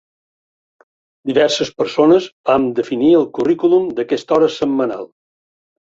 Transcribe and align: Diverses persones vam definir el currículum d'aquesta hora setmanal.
Diverses 1.31 1.69
persones 1.83 2.29
vam 2.51 2.65
definir 2.81 3.11
el 3.21 3.29
currículum 3.39 3.87
d'aquesta 4.01 4.37
hora 4.39 4.53
setmanal. 4.59 5.11